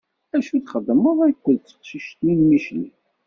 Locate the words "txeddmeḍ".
0.61-1.19